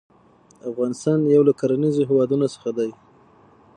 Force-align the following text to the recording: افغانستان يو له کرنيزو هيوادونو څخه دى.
افغانستان 0.69 1.17
يو 1.33 1.41
له 1.47 1.53
کرنيزو 1.59 2.07
هيوادونو 2.09 2.47
څخه 2.55 2.69
دى. 2.77 2.89